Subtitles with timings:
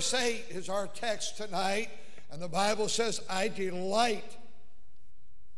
[0.00, 1.90] Verse 8 is our text tonight,
[2.30, 4.38] and the Bible says, I delight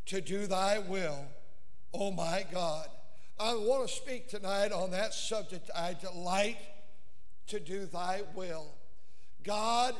[0.06, 1.26] to do thy will,
[1.94, 2.88] O my God.
[3.38, 5.70] I want to speak tonight on that subject.
[5.76, 6.56] I delight
[7.46, 8.66] to do thy will.
[9.44, 9.94] God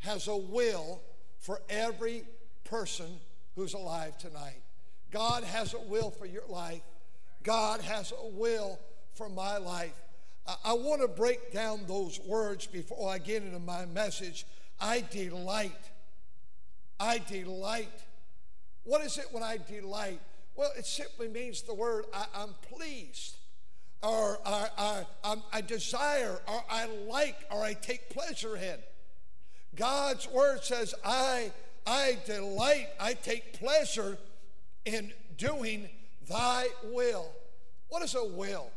[0.00, 1.00] has a will
[1.38, 2.24] for every
[2.64, 3.20] person
[3.56, 4.60] who's alive tonight.
[5.10, 6.82] God has a will for your life.
[7.42, 8.78] God has a will
[9.14, 9.94] for my life.
[10.64, 14.44] I want to break down those words before I get into my message.
[14.80, 15.90] I delight.
[16.98, 18.02] I delight.
[18.84, 20.20] What is it when I delight?
[20.56, 23.36] Well, it simply means the word I, am pleased,
[24.02, 28.76] or, or, or I desire, or I like, or I take pleasure in.
[29.76, 31.52] God's word says, I,
[31.86, 34.18] I delight, I take pleasure
[34.84, 35.88] in doing
[36.28, 37.30] thy will.
[37.88, 38.70] What is a will?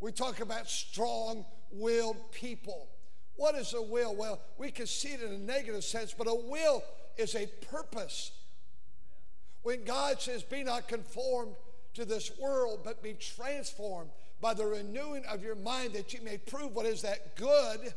[0.00, 2.88] We talk about strong willed people.
[3.36, 4.14] What is a will?
[4.14, 6.82] Well, we can see it in a negative sense, but a will
[7.16, 8.32] is a purpose.
[9.62, 11.54] When God says, Be not conformed
[11.94, 16.38] to this world, but be transformed by the renewing of your mind, that you may
[16.38, 17.92] prove what is that good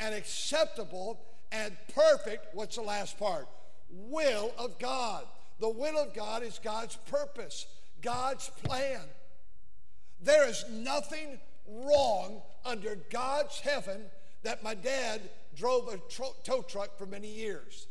[0.00, 1.20] and acceptable
[1.52, 2.54] and perfect.
[2.54, 3.48] What's the last part?
[3.90, 5.24] Will of God.
[5.60, 7.66] The will of God is God's purpose,
[8.02, 9.00] God's plan.
[10.24, 14.00] There is nothing wrong under God's heaven
[14.42, 15.20] that my dad
[15.54, 17.86] drove a tro- tow truck for many years.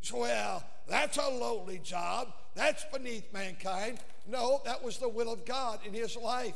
[0.00, 2.32] So, well, that's a lowly job.
[2.54, 3.98] That's beneath mankind.
[4.28, 6.54] No, that was the will of God in his life.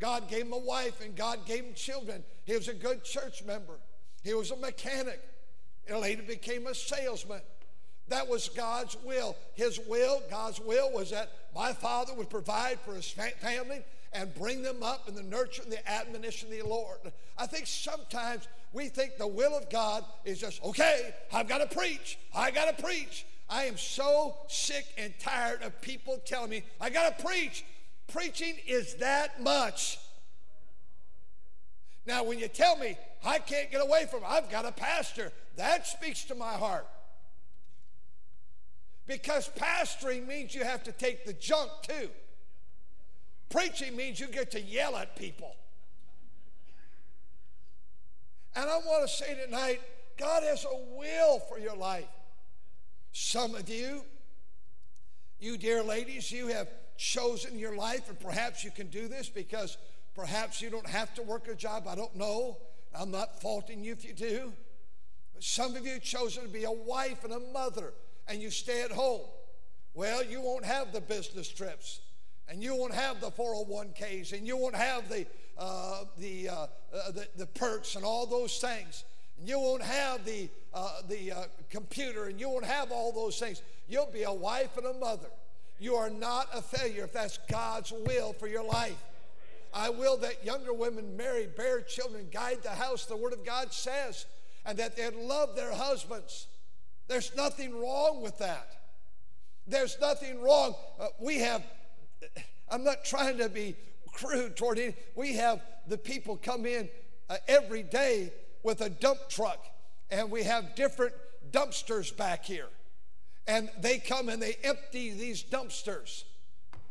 [0.00, 2.24] God gave him a wife and God gave him children.
[2.44, 3.78] He was a good church member.
[4.24, 5.20] He was a mechanic
[5.88, 7.42] and later became a salesman.
[8.10, 9.36] That was God's will.
[9.54, 13.82] His will, God's will, was that my father would provide for his family
[14.12, 16.98] and bring them up in the nurture and the admonition of the Lord.
[17.38, 21.74] I think sometimes we think the will of God is just, okay, I've got to
[21.74, 22.18] preach.
[22.34, 23.24] I got to preach.
[23.48, 27.64] I am so sick and tired of people telling me, I got to preach.
[28.08, 29.98] Preaching is that much.
[32.06, 35.30] Now, when you tell me I can't get away from it, I've got a pastor,
[35.56, 36.88] that speaks to my heart.
[39.10, 42.08] Because pastoring means you have to take the junk too.
[43.48, 45.56] Preaching means you get to yell at people.
[48.54, 49.80] And I want to say tonight
[50.16, 52.06] God has a will for your life.
[53.10, 54.04] Some of you,
[55.40, 59.76] you dear ladies, you have chosen your life, and perhaps you can do this because
[60.14, 61.88] perhaps you don't have to work a job.
[61.88, 62.58] I don't know.
[62.94, 64.52] I'm not faulting you if you do.
[65.34, 67.92] But some of you have chosen to be a wife and a mother
[68.30, 69.22] and you stay at home.
[69.92, 72.00] Well, you won't have the business trips,
[72.48, 75.26] and you won't have the 401ks, and you won't have the,
[75.58, 79.04] uh, the, uh, uh, the, the, perks and all those things.
[79.38, 83.38] And you won't have the, uh, the uh, computer, and you won't have all those
[83.38, 83.62] things.
[83.88, 85.28] You'll be a wife and a mother.
[85.80, 89.02] You are not a failure if that's God's will for your life.
[89.74, 93.72] I will that younger women marry, bear children, guide the house, the Word of God
[93.72, 94.26] says,
[94.64, 96.46] and that they'd love their husbands
[97.10, 98.68] there's nothing wrong with that.
[99.66, 100.76] There's nothing wrong.
[100.98, 101.60] Uh, we have,
[102.70, 103.74] I'm not trying to be
[104.12, 104.96] crude toward it.
[105.16, 106.88] We have the people come in
[107.28, 108.32] uh, every day
[108.62, 109.58] with a dump truck,
[110.12, 111.12] and we have different
[111.50, 112.68] dumpsters back here.
[113.48, 116.22] And they come and they empty these dumpsters.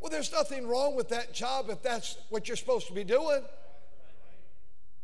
[0.00, 3.40] Well, there's nothing wrong with that job if that's what you're supposed to be doing.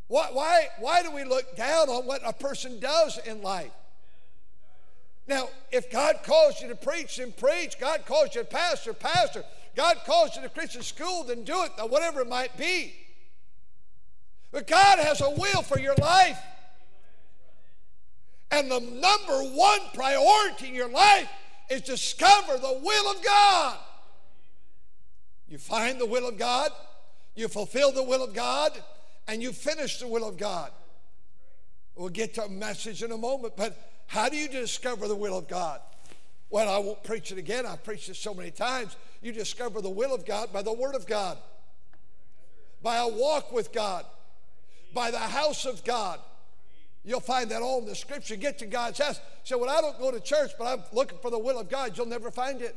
[0.08, 3.72] Why, why, why do we look down on what a person does in life?
[5.28, 7.78] Now, if God calls you to preach, then preach.
[7.80, 9.44] God calls you to pastor, pastor.
[9.74, 12.94] God calls you to Christian school, then do it, whatever it might be.
[14.52, 16.38] But God has a will for your life.
[18.50, 21.28] And the number one priority in your life
[21.68, 23.76] is discover the will of God.
[25.48, 26.70] You find the will of God,
[27.34, 28.72] you fulfill the will of God,
[29.28, 30.70] and you finish the will of God.
[31.96, 35.36] We'll get to a message in a moment, but how do you discover the will
[35.36, 35.80] of God?
[36.50, 37.66] Well, I won't preach it again.
[37.66, 38.96] I've preached it so many times.
[39.20, 41.38] You discover the will of God by the Word of God,
[42.82, 44.04] by a walk with God,
[44.94, 46.20] by the house of God.
[47.04, 48.36] You'll find that all in the scripture.
[48.36, 49.20] Get to God's house.
[49.44, 51.96] So when I don't go to church, but I'm looking for the will of God,
[51.96, 52.76] you'll never find it.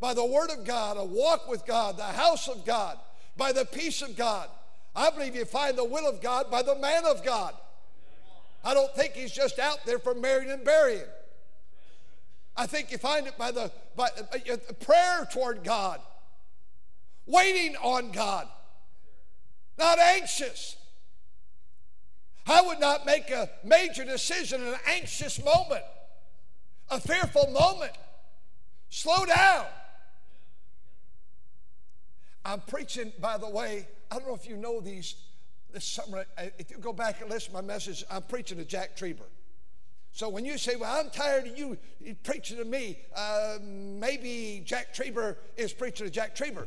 [0.00, 2.98] By the word of God, a walk with God, the house of God,
[3.36, 4.48] by the peace of God.
[4.94, 7.54] I believe you find the will of God by the man of God.
[8.64, 11.04] I don't think he's just out there for marrying and burying.
[12.56, 16.00] I think you find it by the by, by uh, prayer toward God,
[17.26, 18.48] waiting on God,
[19.78, 20.76] not anxious.
[22.46, 25.84] I would not make a major decision in an anxious moment,
[26.90, 27.92] a fearful moment.
[28.88, 29.66] Slow down.
[32.44, 35.14] I'm preaching, by the way, I don't know if you know these
[35.74, 36.24] this summer.
[36.58, 39.26] If you go back and listen to my message, I'm preaching to Jack Trieber.
[40.12, 41.76] So when you say, Well, I'm tired of you
[42.22, 46.66] preaching to me, uh, maybe Jack Trieber is preaching to Jack Trieber.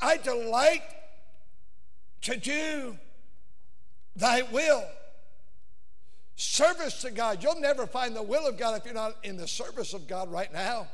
[0.00, 0.82] I delight
[2.22, 2.98] to do
[4.14, 4.84] thy will.
[6.36, 7.42] Service to God.
[7.42, 10.30] You'll never find the will of God if you're not in the service of God
[10.30, 10.88] right now.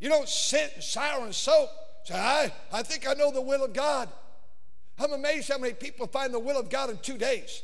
[0.00, 1.68] You don't sit and sour and soap.
[2.04, 4.08] Say, I, I think I know the will of God.
[4.98, 7.62] I'm amazed how many people find the will of God in two days.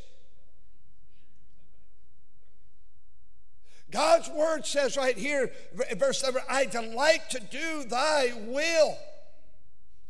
[3.91, 5.51] God's word says right here,
[5.97, 8.99] verse 7 I delight to do thy will.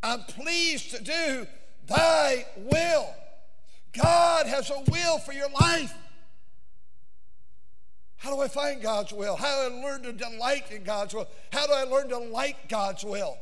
[0.02, 1.46] I'm pleased to do
[1.86, 3.14] thy will.
[3.92, 5.94] God has a will for your life.
[8.16, 9.36] How do I find God's will?
[9.36, 11.28] How do I learn to delight in God's will?
[11.52, 13.36] How do I learn to like God's will?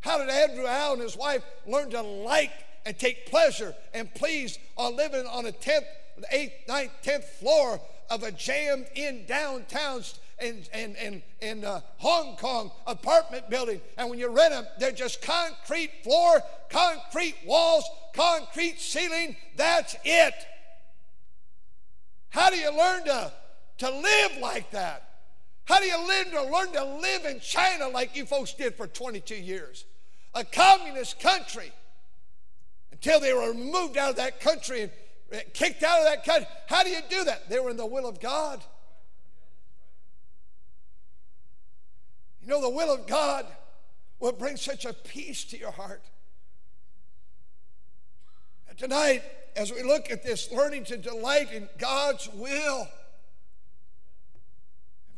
[0.00, 2.52] How did Andrew Al and his wife learn to like
[2.84, 5.86] and take pleasure and please on living on a 10th,
[6.32, 7.80] 8th, 9th, 10th floor
[8.10, 10.02] of a jammed in downtown
[10.40, 13.80] in, in, in, in uh, Hong Kong apartment building.
[13.96, 17.84] And when you rent them, they're just concrete floor, concrete walls,
[18.14, 19.36] concrete ceiling.
[19.56, 20.34] That's it.
[22.30, 23.32] How do you learn to,
[23.78, 25.08] to live like that?
[25.64, 28.86] How do you learn to learn to live in China like you folks did for
[28.86, 29.86] 22 years?
[30.34, 31.72] A communist country
[32.92, 34.90] until they were moved out of that country and
[35.52, 36.46] kicked out of that country.
[36.68, 37.48] How do you do that?
[37.48, 38.62] They were in the will of God.
[42.42, 43.46] You know, the will of God
[44.20, 46.02] will bring such a peace to your heart.
[48.68, 49.22] And tonight,
[49.56, 52.86] as we look at this, learning to delight in God's will.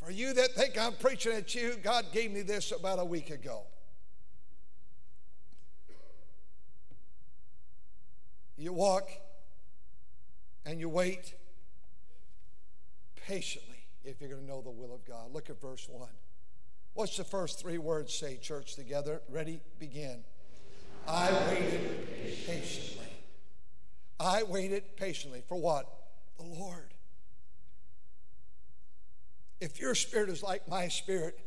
[0.06, 3.30] For you that think I'm preaching at you, God gave me this about a week
[3.30, 3.64] ago.
[8.56, 9.10] You walk
[10.64, 11.34] and you wait
[13.16, 15.32] patiently if you're going to know the will of God.
[15.32, 16.08] Look at verse 1.
[16.94, 19.22] What's the first three words say, church, together?
[19.28, 19.60] Ready?
[19.80, 20.22] Begin.
[21.08, 23.12] I waited patiently.
[24.20, 25.42] I waited patiently.
[25.48, 25.92] For what?
[26.38, 26.94] The Lord.
[29.60, 31.38] If your spirit is like my spirit,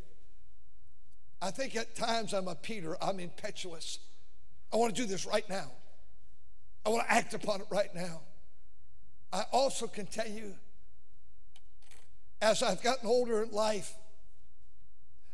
[1.40, 3.98] I think at times I'm a Peter, I'm impetuous.
[4.72, 5.70] I want to do this right now.
[6.84, 8.20] I want to act upon it right now.
[9.32, 10.54] I also can tell you,
[12.42, 13.94] as I've gotten older in life,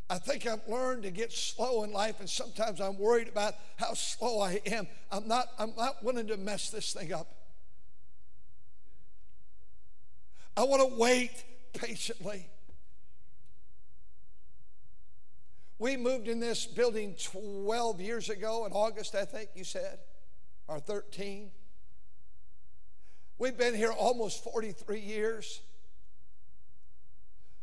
[0.08, 3.94] I think I've learned to get slow in life, and sometimes I'm worried about how
[3.94, 4.86] slow I am.
[5.10, 7.26] I'm not, I'm not willing to mess this thing up.
[10.56, 12.48] I want to wait patiently.
[15.78, 19.98] We moved in this building 12 years ago in August, I think you said,
[20.68, 21.50] or 13.
[23.38, 25.60] We've been here almost 43 years.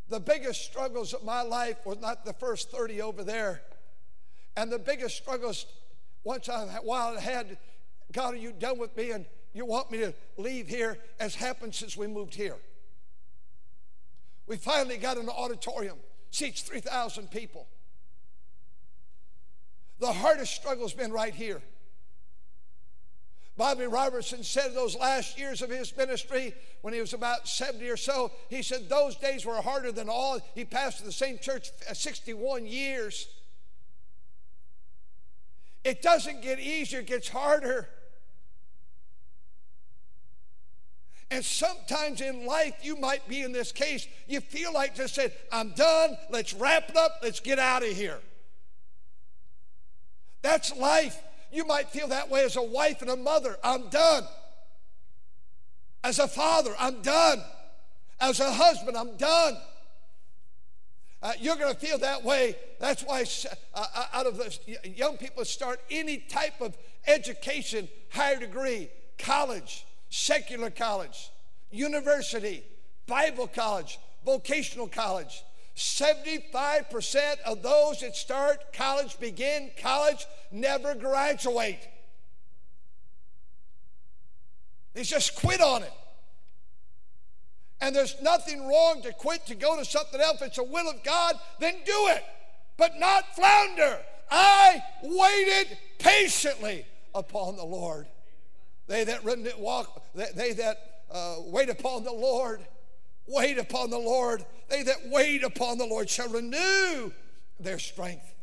[0.10, 3.64] The biggest struggles of my life were not the first 30 over there.
[4.56, 5.66] And the biggest struggles,
[6.24, 7.58] once I while I had,
[8.12, 9.10] God, are you done with me?
[9.10, 12.58] And you want me to leave here, has happened since we moved here.
[14.46, 15.98] We finally got an auditorium,
[16.30, 17.68] seats 3,000 people.
[20.00, 21.62] The hardest struggle has been right here.
[23.56, 27.98] Bobby Roberson said those last years of his ministry, when he was about 70 or
[27.98, 30.40] so, he said those days were harder than all.
[30.56, 33.28] He pastored the same church uh, 61 years.
[35.84, 37.88] It doesn't get easier, it gets harder.
[41.30, 45.32] And sometimes in life, you might be in this case, you feel like just said,
[45.52, 48.20] I'm done, let's wrap it up, let's get out of here.
[50.44, 51.20] That's life.
[51.52, 53.58] You might feel that way as a wife and a mother.
[53.64, 54.24] I'm done.
[56.04, 57.42] As a father, I'm done.
[58.20, 59.58] As a husband, I'm done.
[61.22, 62.56] Uh, you're going to feel that way.
[62.80, 63.24] That's why,
[63.74, 69.86] uh, uh, out of the young people start any type of education, higher degree, college,
[70.10, 71.32] secular college,
[71.72, 72.64] university,
[73.08, 75.44] Bible college, vocational college.
[75.76, 81.80] 75% of those that start college, begin college, never graduate.
[84.94, 85.94] They just quit on it.
[87.82, 90.42] And there's nothing wrong to quit to go to something else.
[90.42, 92.24] If it's the will of God, then do it,
[92.78, 94.00] but not flounder.
[94.32, 98.08] I waited patiently upon the Lord.
[98.88, 99.24] They that
[99.60, 100.78] walk, they that
[101.12, 102.62] uh, wait upon the Lord,
[103.28, 104.46] wait upon the Lord.
[104.70, 107.12] They that wait upon the Lord shall renew
[107.60, 108.34] their strength.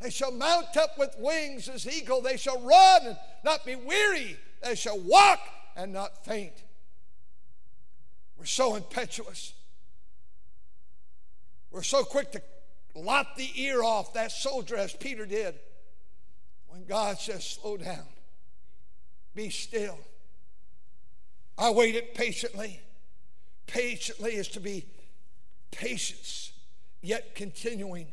[0.00, 2.20] They shall mount up with wings as eagle.
[2.20, 4.36] They shall run and not be weary.
[4.62, 5.40] They shall walk
[5.76, 6.54] and not faint.
[8.36, 9.52] We're so impetuous.
[11.70, 12.42] We're so quick to
[12.94, 15.54] lop the ear off that soldier as Peter did.
[16.68, 18.06] When God says, slow down,
[19.34, 19.98] be still.
[21.56, 22.80] I waited patiently.
[23.68, 24.86] Patiently is to be
[25.70, 26.52] patience,
[27.00, 28.08] yet continuing,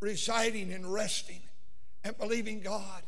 [0.00, 1.40] residing and resting
[2.02, 3.02] and believing God.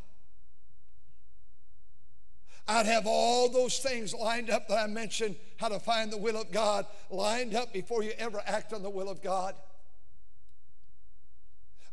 [2.68, 6.40] I'd have all those things lined up that I mentioned, how to find the will
[6.40, 9.56] of God, lined up before you ever act on the will of God.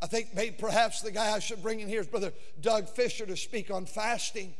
[0.02, 3.26] I think maybe perhaps the guy I should bring in here is Brother Doug Fisher
[3.26, 4.54] to speak on fasting.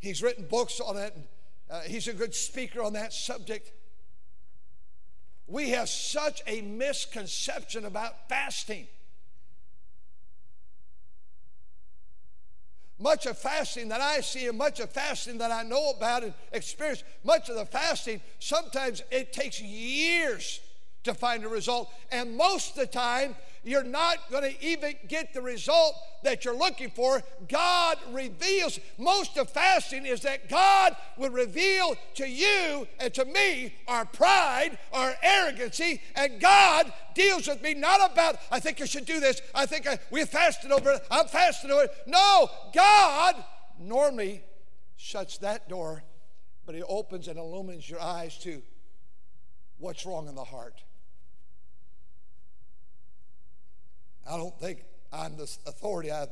[0.00, 1.24] He's written books on it, and
[1.70, 3.70] uh, he's a good speaker on that subject.
[5.48, 8.86] We have such a misconception about fasting.
[12.98, 16.34] Much of fasting that I see and much of fasting that I know about and
[16.52, 20.60] experience, much of the fasting, sometimes it takes years
[21.04, 21.90] to find a result.
[22.12, 23.34] And most of the time,
[23.68, 27.22] you're not going to even get the result that you're looking for.
[27.48, 28.80] God reveals.
[28.96, 34.78] Most of fasting is that God will reveal to you and to me our pride,
[34.92, 39.40] our arrogancy, and God deals with me not about, I think I should do this.
[39.54, 41.06] I think I, we fasted over it.
[41.10, 41.92] I'm fasting over it.
[42.06, 43.44] No, God
[43.78, 44.42] normally
[44.96, 46.02] shuts that door,
[46.66, 48.62] but He opens and illumines your eyes to
[49.78, 50.82] what's wrong in the heart.
[54.28, 56.12] I don't think I'm the authority.
[56.12, 56.26] I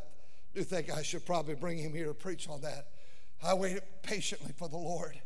[0.54, 2.88] do think I should probably bring him here to preach on that.
[3.42, 5.20] I waited patiently for the Lord.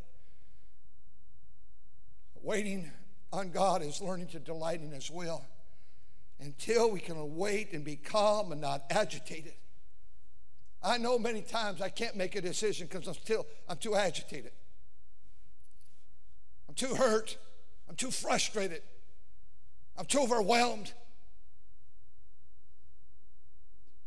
[2.42, 2.90] Waiting
[3.32, 5.44] on God is learning to delight in His will
[6.40, 9.52] until we can wait and be calm and not agitated.
[10.82, 14.52] I know many times I can't make a decision because I'm still I'm too agitated.
[16.68, 17.36] I'm too hurt.
[17.88, 18.82] I'm too frustrated.
[19.98, 20.92] I'm too overwhelmed.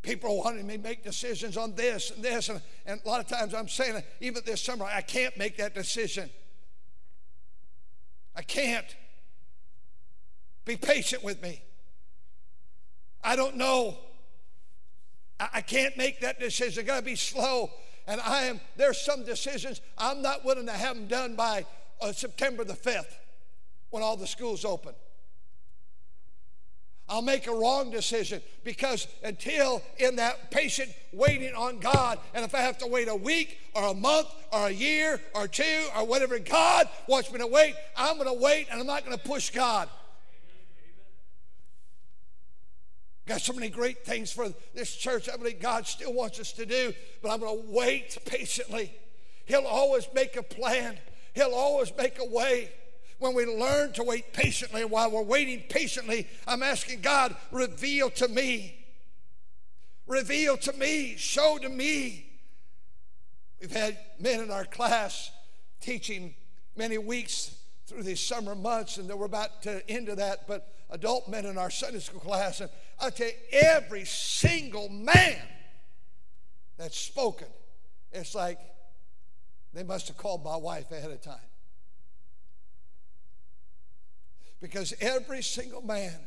[0.04, 2.50] People are wanting me to make decisions on this and this.
[2.50, 5.74] And, and a lot of times I'm saying, even this summer, I can't make that
[5.74, 6.30] decision.
[8.36, 8.86] I can't.
[10.66, 11.62] Be patient with me.
[13.24, 13.98] I don't know.
[15.40, 16.84] I, I can't make that decision.
[16.84, 17.72] I got to be slow.
[18.06, 21.66] And I am, there's some decisions I'm not willing to have them done by
[22.02, 23.16] uh, September the 5th
[23.90, 24.94] when all the schools open.
[27.10, 32.56] I'll make a wrong decision because until in that patient waiting on God, and if
[32.56, 36.06] I have to wait a week or a month or a year or two or
[36.06, 39.24] whatever God wants me to wait, I'm going to wait and I'm not going to
[39.24, 39.90] push God.
[43.26, 45.30] Got so many great things for this church.
[45.32, 48.94] I believe God still wants us to do, but I'm going to wait patiently.
[49.46, 50.98] He'll always make a plan,
[51.34, 52.70] He'll always make a way
[53.24, 58.27] when we learn to wait patiently, while we're waiting patiently, I'm asking God, reveal to
[58.27, 58.75] me.
[60.06, 62.25] Reveal to me, show to me.
[63.62, 65.32] We've had men in our class
[65.80, 66.36] teaching
[66.75, 67.56] many weeks
[67.88, 71.58] through these summer months, and we're about to end of that, but adult men in
[71.58, 75.39] our Sunday school class, and I tell you, every single man
[76.77, 77.48] that's spoken,
[78.12, 78.60] it's like
[79.74, 81.38] they must have called my wife ahead of time.
[84.63, 86.17] Because every single man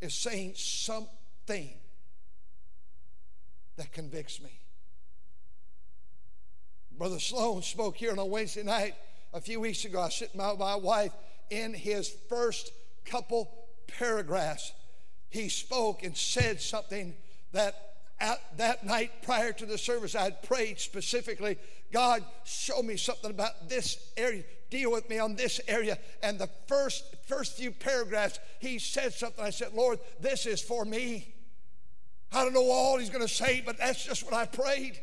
[0.00, 1.74] is saying something
[3.76, 4.60] that convicts me.
[6.96, 8.94] Brother Sloan spoke here on a Wednesday night
[9.34, 10.00] a few weeks ago.
[10.00, 11.12] I sitting by my wife
[11.50, 12.72] in his first
[13.04, 13.52] couple
[13.86, 14.72] paragraphs.
[15.28, 17.14] He spoke and said something
[17.52, 17.74] that
[18.18, 21.58] at that night prior to the service I had prayed specifically.
[21.92, 24.44] God, show me something about this area.
[24.70, 25.98] Deal with me on this area.
[26.22, 29.44] And the first, first few paragraphs, he said something.
[29.44, 31.34] I said, Lord, this is for me.
[32.32, 34.98] I don't know all he's going to say, but that's just what I prayed.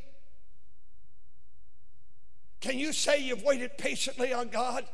[2.62, 4.86] Can you say you've waited patiently on God?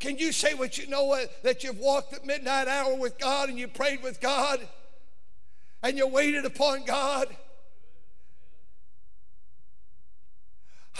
[0.00, 3.48] Can you say what you know uh, that you've walked at midnight hour with God
[3.48, 4.60] and you prayed with God
[5.82, 7.26] and you waited upon God?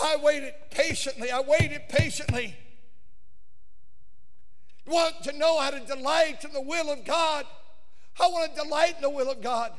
[0.08, 1.30] I waited patiently.
[1.30, 2.56] I waited patiently.
[4.86, 7.44] Want to know how to delight in the will of God?
[8.18, 9.72] I want to delight in the will of God.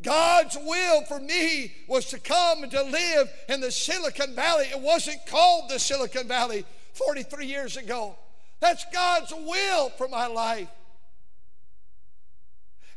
[0.00, 4.64] God's will for me was to come and to live in the Silicon Valley.
[4.64, 8.16] It wasn't called the Silicon Valley 43 years ago.
[8.60, 10.68] That's God's will for my life.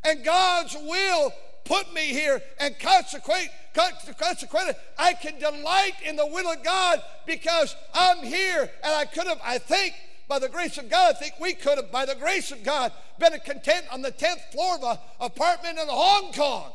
[0.02, 1.32] And God's will
[1.64, 7.74] put me here and consequate, consequently, I can delight in the will of God because
[7.94, 9.94] I'm here and I could have, I think,
[10.28, 12.92] by the grace of God, I think we could have, by the grace of God,
[13.18, 16.72] been content on the 10th floor of an apartment in Hong Kong.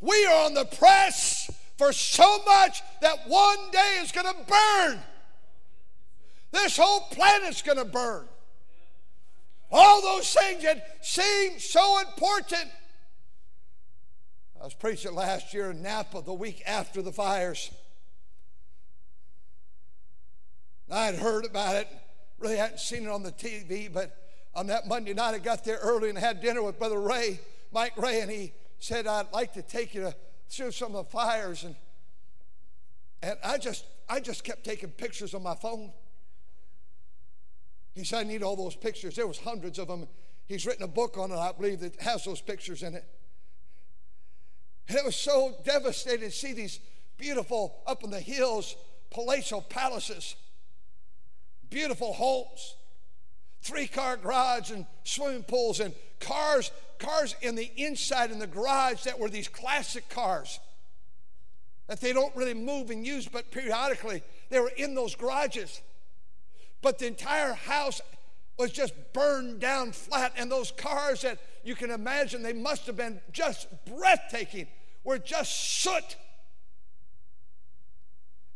[0.00, 4.98] We are on the press for so much that one day is going to burn.
[6.52, 8.26] This whole planet's going to burn.
[9.70, 12.70] All those things that seem so important.
[14.60, 17.70] I was preaching last year in Napa the week after the fires.
[20.90, 21.88] I had heard about it,
[22.38, 24.16] really hadn't seen it on the TV, but
[24.54, 27.40] on that Monday night I got there early and had dinner with Brother Ray,
[27.72, 30.14] Mike Ray, and he said, I'd like to take you to
[30.50, 31.64] through some of the fires.
[31.64, 31.76] And,
[33.22, 35.92] and I just I just kept taking pictures on my phone.
[37.94, 39.16] He said, I need all those pictures.
[39.16, 40.06] There was hundreds of them.
[40.46, 43.04] He's written a book on it, I believe, that has those pictures in it.
[44.88, 46.80] And it was so devastating to see these
[47.16, 48.74] beautiful, up in the hills,
[49.10, 50.34] palatial palaces,
[51.68, 52.76] beautiful homes,
[53.62, 59.04] three car garage and swimming pools and cars, cars in the inside in the garage
[59.04, 60.60] that were these classic cars
[61.86, 65.80] that they don't really move and use, but periodically they were in those garages.
[66.82, 68.00] But the entire house
[68.58, 72.96] was just burned down flat, and those cars that you can imagine they must have
[72.96, 74.66] been just breathtaking
[75.04, 76.16] were just soot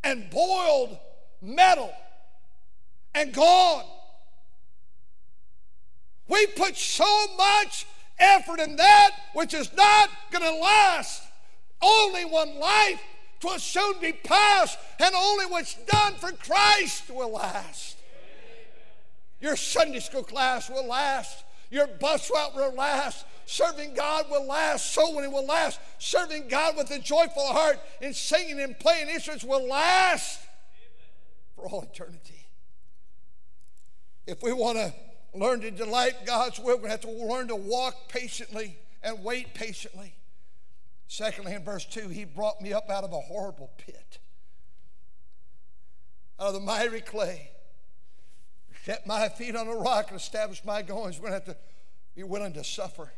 [0.02, 0.98] and boiled
[1.40, 1.92] metal
[3.14, 3.84] and gone.
[6.28, 7.86] We put so much
[8.18, 11.22] effort in that which is not going to last.
[11.82, 13.00] Only one life
[13.42, 17.98] will soon be past, and only what's done for Christ will last.
[19.44, 21.44] Your Sunday school class will last.
[21.70, 23.26] Your bus route will last.
[23.44, 24.94] Serving God will last.
[24.94, 25.78] Soul winning will last.
[25.98, 30.40] Serving God with a joyful heart and singing and playing instruments will last
[31.54, 32.46] for all eternity.
[34.26, 34.94] If we want to
[35.34, 40.14] learn to delight God's will, we have to learn to walk patiently and wait patiently.
[41.06, 44.20] Secondly, in verse 2, he brought me up out of a horrible pit,
[46.40, 47.50] out of the miry clay
[48.84, 51.18] set my feet on a rock and establish my goings.
[51.18, 51.62] We're going to have to
[52.14, 53.10] be willing to suffer.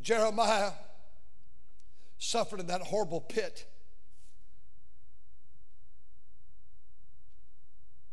[0.00, 0.70] Jeremiah
[2.16, 3.66] suffered in that horrible pit.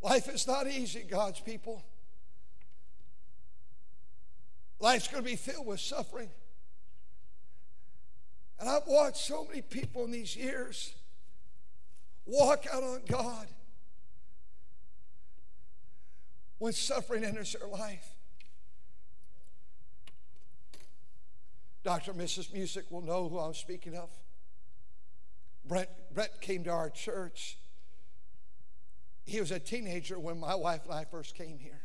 [0.01, 1.83] Life is not easy, God's people.
[4.79, 6.29] Life's going to be filled with suffering.
[8.59, 10.93] And I've watched so many people in these years
[12.25, 13.47] walk out on God
[16.57, 18.15] when suffering enters their life.
[21.83, 22.11] Dr.
[22.11, 22.51] and Mrs.
[22.51, 24.09] Music will know who I'm speaking of.
[25.67, 27.57] Brent, Brett came to our church.
[29.25, 31.81] He was a teenager when my wife and I first came here.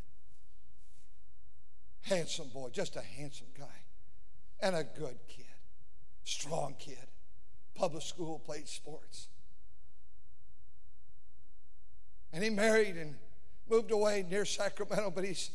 [2.02, 3.85] Handsome boy, just a handsome guy,
[4.61, 5.44] and a good kid,
[6.24, 6.96] strong kid.
[7.74, 9.28] Public school, played sports.
[12.33, 13.16] And he married and
[13.70, 15.50] moved away near Sacramento, but he's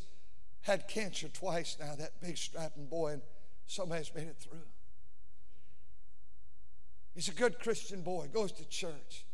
[0.62, 3.22] had cancer twice now, that big strapping boy, and
[3.66, 4.58] somebody's made it through.
[7.14, 9.24] He's a good Christian boy, goes to church,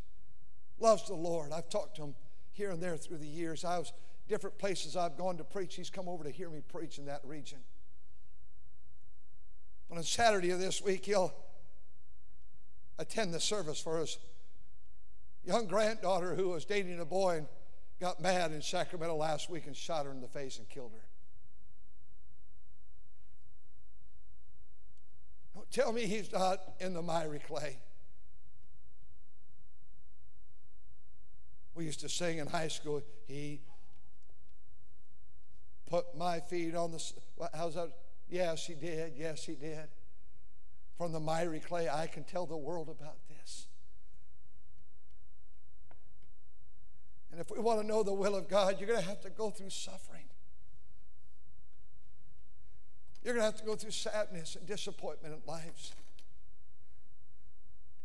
[0.78, 1.52] loves the Lord.
[1.52, 2.14] I've talked to him
[2.52, 3.64] here and there through the years.
[3.64, 3.92] I was
[4.28, 5.74] different places I've gone to preach.
[5.74, 7.58] He's come over to hear me preach in that region.
[9.88, 11.34] But On Saturday of this week, he'll
[12.98, 14.18] attend the service for his
[15.44, 17.46] young granddaughter who was dating a boy and
[18.02, 21.06] got mad in Sacramento last week and shot her in the face and killed her.
[25.54, 27.76] Don't tell me he's not in the miry clay.
[31.76, 33.60] We used to sing in high school, He
[35.86, 37.12] put my feet on the.
[37.54, 37.92] How's that?
[38.28, 39.12] Yes, He did.
[39.16, 39.86] Yes, He did.
[40.98, 43.68] From the miry clay, I can tell the world about this.
[47.32, 49.30] And if we want to know the will of God, you're going to have to
[49.30, 50.24] go through suffering.
[53.24, 55.92] You're going to have to go through sadness and disappointment in lives.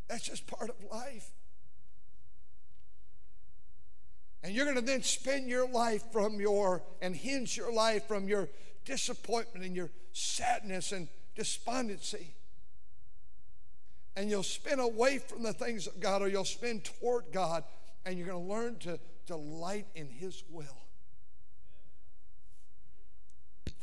[0.07, 1.29] That's just part of life.
[4.43, 8.29] And you're going to then spend your life from your, and hinge your life from
[8.29, 8.47] your
[8.85, 12.33] disappointment and your sadness and despondency.
[14.15, 17.65] And you'll spin away from the things of God or you'll spin toward God
[18.07, 20.77] and you're going to learn to delight in His will.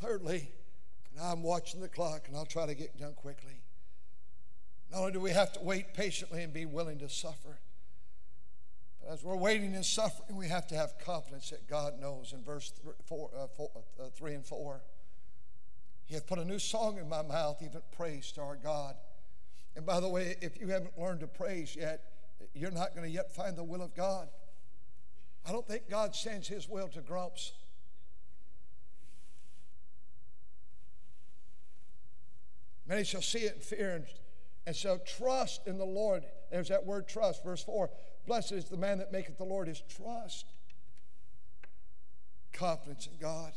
[0.01, 0.49] Thirdly,
[1.11, 3.61] and I'm watching the clock and I'll try to get done quickly.
[4.91, 7.59] Not only do we have to wait patiently and be willing to suffer,
[8.99, 12.33] but as we're waiting and suffering, we have to have confidence that God knows.
[12.33, 14.81] In verse th- four, uh, four, uh, 3 and 4,
[16.05, 18.95] He hath put a new song in my mouth, even praise to our God.
[19.75, 22.14] And by the way, if you haven't learned to praise yet,
[22.53, 24.29] you're not going to yet find the will of God.
[25.45, 27.53] I don't think God sends His will to grumps.
[32.87, 34.05] Many shall see it and fear and,
[34.67, 36.23] and shall trust in the Lord.
[36.51, 37.89] There's that word trust, verse 4.
[38.27, 40.45] Blessed is the man that maketh the Lord his trust.
[42.53, 43.53] Confidence in God.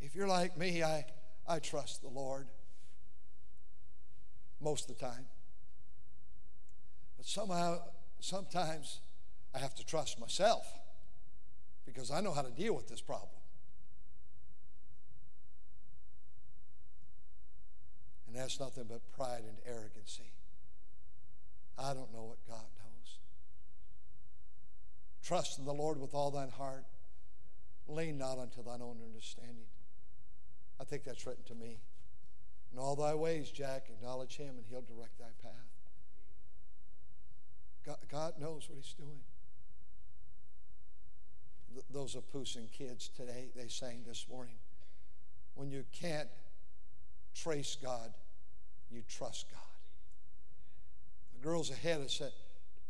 [0.00, 1.04] If you're like me, I,
[1.46, 2.48] I trust the Lord
[4.60, 5.26] most of the time.
[7.28, 7.80] Somehow,
[8.20, 9.00] sometimes
[9.54, 10.64] I have to trust myself
[11.84, 13.28] because I know how to deal with this problem.
[18.26, 20.32] And that's nothing but pride and arrogancy.
[21.78, 23.18] I don't know what God knows.
[25.22, 26.86] Trust in the Lord with all thine heart.
[27.88, 29.68] Lean not unto thine own understanding.
[30.80, 31.80] I think that's written to me.
[32.72, 35.77] In all thy ways, Jack, acknowledge him and he'll direct thy path.
[37.84, 39.20] God, knows what he's doing.
[41.72, 44.56] Th- those Apusan kids today, they sang this morning.
[45.54, 46.28] When you can't
[47.34, 48.12] trace God,
[48.90, 49.60] you trust God.
[51.34, 52.32] The girls ahead have said,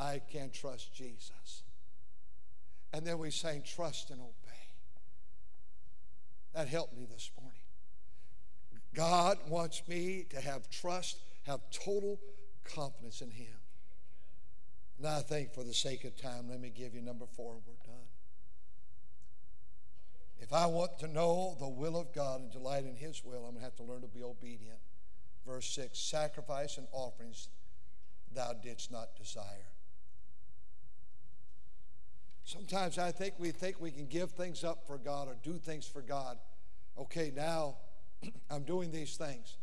[0.01, 1.63] I can trust Jesus.
[2.93, 4.35] And then we sang, trust and obey.
[6.55, 7.61] That helped me this morning.
[8.95, 12.19] God wants me to have trust, have total
[12.65, 13.58] confidence in Him.
[14.99, 17.63] And I think for the sake of time, let me give you number four and
[17.67, 18.05] we're done.
[20.41, 23.53] If I want to know the will of God and delight in His will, I'm
[23.53, 24.79] going to have to learn to be obedient.
[25.47, 27.49] Verse 6 Sacrifice and offerings
[28.35, 29.71] thou didst not desire.
[32.45, 35.87] Sometimes I think we think we can give things up for God or do things
[35.87, 36.39] for God.
[36.99, 37.77] Okay, now
[38.51, 39.59] I'm doing these things.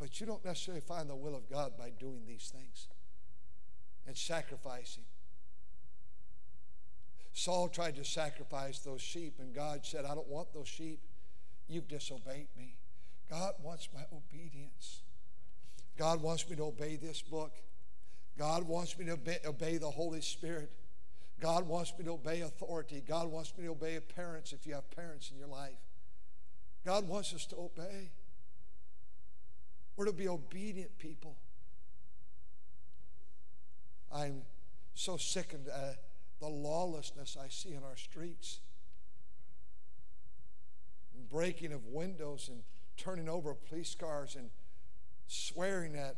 [0.00, 2.88] But you don't necessarily find the will of God by doing these things
[4.06, 5.04] and sacrificing.
[7.32, 11.00] Saul tried to sacrifice those sheep, and God said, I don't want those sheep.
[11.68, 12.78] You've disobeyed me.
[13.28, 15.02] God wants my obedience.
[15.98, 17.52] God wants me to obey this book.
[18.38, 20.70] God wants me to obey, the Holy Spirit.
[21.40, 23.02] God wants me to obey authority.
[23.06, 25.78] God wants me to obey parents if you have parents in your life.
[26.86, 28.10] God wants us to obey.
[30.00, 31.36] We're to be obedient people.
[34.10, 34.44] I'm
[34.94, 35.98] so sickened at
[36.40, 38.60] the lawlessness I see in our streets.
[41.14, 42.62] And breaking of windows and
[42.96, 44.48] turning over police cars and
[45.26, 46.16] swearing at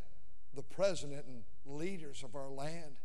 [0.55, 3.01] the president and leaders of our land.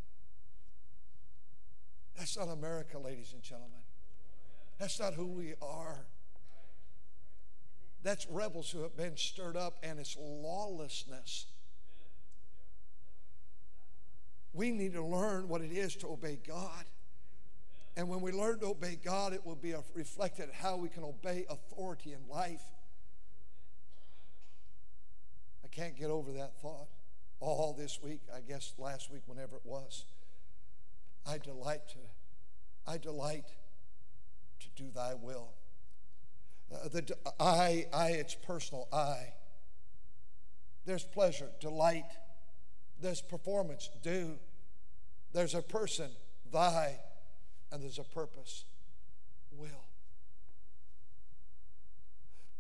[2.16, 3.82] That's not America, ladies and gentlemen.
[4.78, 6.06] That's not who we are.
[8.04, 11.48] That's rebels who have been stirred up, and it's lawlessness.
[14.54, 16.86] We need to learn what it is to obey God.
[17.96, 21.46] And when we learn to obey God, it will be reflected how we can obey
[21.50, 22.62] authority in life.
[25.64, 26.88] I can't get over that thought.
[27.40, 30.06] All this week, I guess last week, whenever it was,
[31.26, 33.46] I delight to, I delight
[34.60, 35.50] to do Thy will.
[36.74, 38.88] Uh, the I, I, it's personal.
[38.92, 39.34] I.
[40.86, 42.12] There's pleasure, delight.
[43.00, 44.36] There's performance, do.
[45.34, 46.10] There's a person,
[46.52, 47.00] thy,
[47.72, 48.66] and there's a purpose,
[49.52, 49.88] will.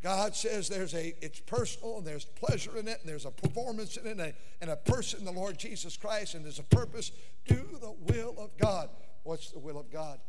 [0.04, 3.98] God says there's a, it's personal and there's pleasure in it and there's a performance
[3.98, 7.12] in it and a, and a person, the Lord Jesus Christ, and there's a purpose.
[7.46, 8.90] Do the will of God.
[9.24, 10.20] What's the will of God?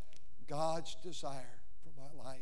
[0.49, 2.39] God's desire for my life.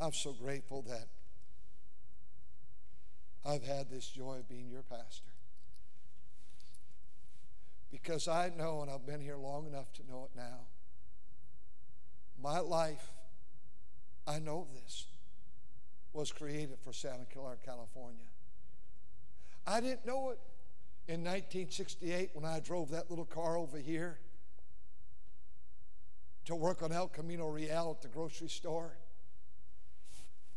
[0.00, 1.08] I'm so grateful that
[3.44, 5.30] I've had this joy of being your pastor.
[7.90, 10.66] Because I know, and I've been here long enough to know it now,
[12.42, 13.12] my life,
[14.26, 15.06] I know this,
[16.12, 18.26] was created for Santa Clara, California.
[19.66, 20.38] I didn't know it
[21.06, 24.18] in 1968 when I drove that little car over here
[26.46, 28.96] to work on El Camino Real at the grocery store.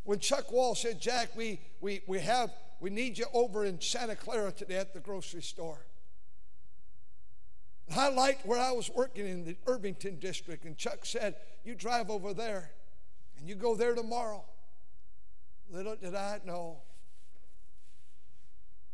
[0.07, 4.15] When Chuck Wall said, Jack, we, we, we have we need you over in Santa
[4.15, 5.85] Clara today at the grocery store.
[7.89, 11.75] And I liked where I was working in the Irvington district, and Chuck said, You
[11.75, 12.71] drive over there
[13.37, 14.45] and you go there tomorrow.
[15.69, 16.77] Little did I know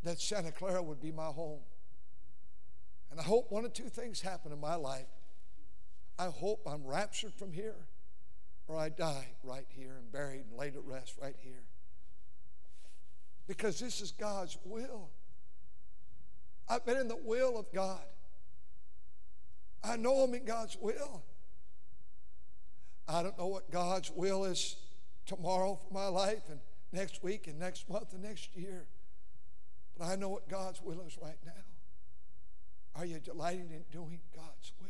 [0.02, 1.60] that Santa Clara would be my home.
[3.12, 5.06] And I hope one of two things happen in my life.
[6.18, 7.76] I hope I'm raptured from here,
[8.68, 11.64] or I die right here and buried and laid at rest right here.
[13.48, 15.10] Because this is God's will.
[16.70, 18.04] I've been in the will of God.
[19.84, 21.24] I know I'm in God's will.
[23.08, 24.78] I don't know what God's will is
[25.26, 26.60] tomorrow for my life and
[26.94, 28.86] next week and next month and next year.
[29.98, 31.52] But I know what God's will is right now.
[32.96, 34.90] Are you delighted in doing God's will?